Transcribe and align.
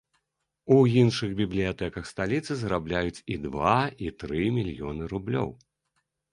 У 0.75 0.77
іншых 1.01 1.35
бібліятэках 1.41 2.09
сталіцы 2.13 2.57
зарабляюць 2.63 3.23
і 3.37 3.39
два, 3.45 3.77
і 4.07 4.13
тры 4.25 4.43
мільёны 4.59 5.03
рублёў. 5.17 5.49